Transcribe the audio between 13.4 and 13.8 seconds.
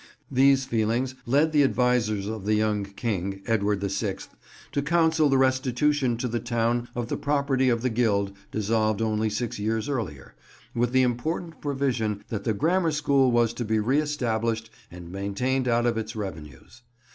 to be